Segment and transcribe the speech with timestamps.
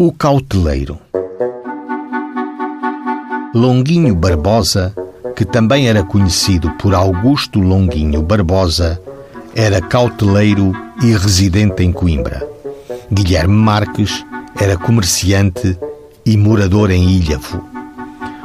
[0.00, 0.96] O Cauteleiro
[3.52, 4.94] Longuinho Barbosa,
[5.34, 9.02] que também era conhecido por Augusto Longuinho Barbosa,
[9.56, 10.70] era cauteleiro
[11.02, 12.48] e residente em Coimbra.
[13.10, 14.24] Guilherme Marques
[14.54, 15.76] era comerciante
[16.24, 17.60] e morador em Ilhavo.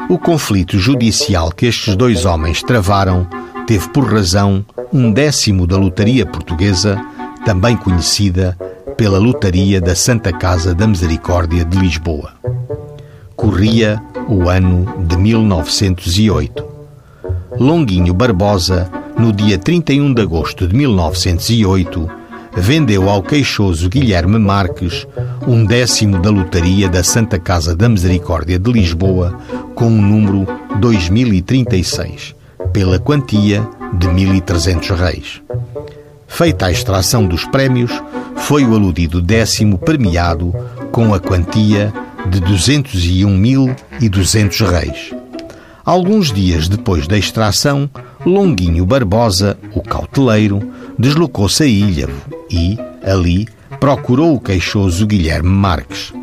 [0.09, 3.27] O conflito judicial que estes dois homens travaram
[3.67, 6.99] teve por razão um décimo da lotaria portuguesa,
[7.45, 8.57] também conhecida
[9.03, 12.31] pela lotaria da Santa Casa da Misericórdia de Lisboa.
[13.35, 16.65] Corria o ano de 1908.
[17.59, 18.89] Longuinho Barbosa,
[19.19, 22.09] no dia 31 de agosto de 1908,
[22.55, 25.05] vendeu ao queixoso Guilherme Marques
[25.45, 29.37] um décimo da lotaria da Santa Casa da Misericórdia de Lisboa
[29.75, 30.47] com o número
[30.79, 32.33] 2036,
[32.71, 35.41] pela quantia de 1.300 reis.
[36.25, 37.91] Feita a extração dos prémios,
[38.43, 40.53] foi o aludido décimo premiado
[40.91, 41.93] com a quantia
[42.29, 45.13] de 201.200 reis.
[45.85, 47.89] Alguns dias depois da extração,
[48.25, 50.59] Longuinho Barbosa, o cauteleiro,
[50.99, 52.21] deslocou-se a Ilhavo
[52.51, 53.47] e, ali,
[53.79, 56.13] procurou o queixoso Guilherme Marques.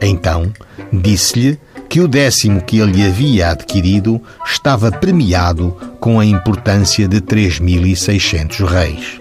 [0.00, 0.52] Então,
[0.92, 8.64] disse-lhe que o décimo que ele havia adquirido estava premiado com a importância de 3.600
[8.66, 9.18] reis.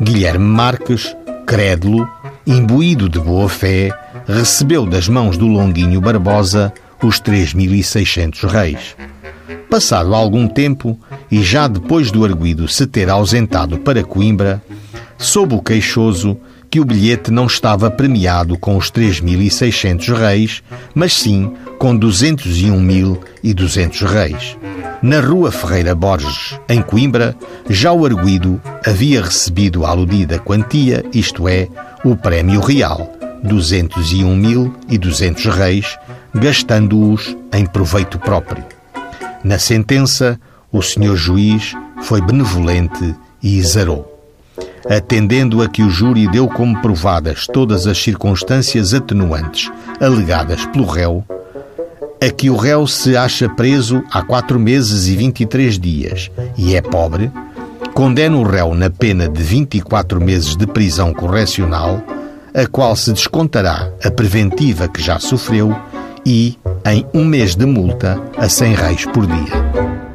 [0.00, 1.16] Guilherme Marques
[1.46, 2.06] crédulo,
[2.44, 3.90] imbuído de boa fé,
[4.26, 8.96] recebeu das mãos do Longuinho Barbosa os 3.600 reis.
[9.70, 10.98] Passado algum tempo,
[11.30, 14.60] e já depois do arguido se ter ausentado para Coimbra,
[15.16, 16.36] soube o queixoso
[16.68, 20.62] que o bilhete não estava premiado com os 3.600 reis,
[20.94, 24.56] mas sim com 201.200 reis.
[25.02, 27.36] Na rua Ferreira Borges, em Coimbra,
[27.68, 31.68] já o arguido havia recebido a aludida quantia, isto é,
[32.02, 33.12] o prémio real,
[33.44, 35.98] 201.200 reis,
[36.34, 38.64] gastando-os em proveito próprio.
[39.44, 40.40] Na sentença,
[40.72, 44.14] o senhor juiz foi benevolente e exarou.
[44.88, 49.70] Atendendo a que o júri deu como provadas todas as circunstâncias atenuantes
[50.00, 51.22] alegadas pelo réu,
[52.20, 56.82] a que o réu se acha preso há quatro meses e 23 dias e é
[56.82, 57.30] pobre,
[57.94, 62.02] condena o réu na pena de 24 meses de prisão correcional,
[62.54, 65.74] a qual se descontará a preventiva que já sofreu
[66.24, 70.05] e em um mês de multa a 100 reis por dia.